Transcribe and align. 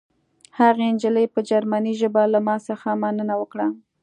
هغې 0.59 0.85
نجلۍ 0.93 1.25
په 1.33 1.39
جرمني 1.49 1.93
ژبه 2.01 2.23
له 2.33 2.39
ما 2.47 2.55
څخه 2.67 2.87
مننه 3.03 3.33
وکړه 3.41 3.67